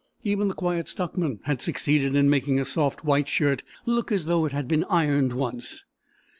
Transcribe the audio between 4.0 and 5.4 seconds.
as though it had been ironed